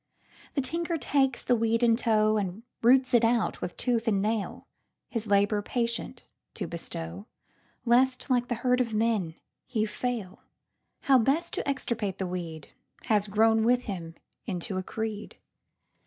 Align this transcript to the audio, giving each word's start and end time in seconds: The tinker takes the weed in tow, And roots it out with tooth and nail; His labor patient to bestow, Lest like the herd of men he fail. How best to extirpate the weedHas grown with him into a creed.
The 0.55 0.61
tinker 0.63 0.97
takes 0.97 1.43
the 1.43 1.55
weed 1.55 1.83
in 1.83 1.95
tow, 1.95 2.35
And 2.37 2.63
roots 2.81 3.13
it 3.13 3.23
out 3.23 3.61
with 3.61 3.77
tooth 3.77 4.07
and 4.07 4.19
nail; 4.19 4.67
His 5.11 5.27
labor 5.27 5.61
patient 5.61 6.25
to 6.55 6.65
bestow, 6.65 7.27
Lest 7.85 8.27
like 8.27 8.47
the 8.47 8.55
herd 8.65 8.81
of 8.81 8.95
men 8.95 9.35
he 9.67 9.85
fail. 9.85 10.41
How 11.01 11.19
best 11.19 11.53
to 11.53 11.69
extirpate 11.69 12.17
the 12.17 12.25
weedHas 12.25 13.29
grown 13.29 13.63
with 13.63 13.83
him 13.83 14.15
into 14.47 14.77
a 14.79 14.83
creed. 14.83 15.37